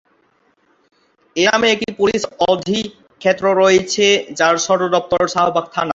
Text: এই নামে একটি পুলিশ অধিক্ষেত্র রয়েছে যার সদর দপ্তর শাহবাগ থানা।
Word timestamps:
এই 1.35 1.45
নামে 1.45 1.67
একটি 1.71 1.89
পুলিশ 1.97 2.21
অধিক্ষেত্র 2.51 3.45
রয়েছে 3.53 4.05
যার 4.33 4.55
সদর 4.57 4.89
দপ্তর 4.89 5.21
শাহবাগ 5.27 5.65
থানা। 5.73 5.89